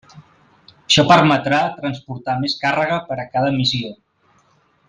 Això 0.85 1.03
permetrà 1.11 1.59
transportar 1.83 2.37
més 2.47 2.57
càrrega 2.65 2.99
per 3.11 3.21
a 3.27 3.31
cada 3.37 3.57
missió. 3.63 3.97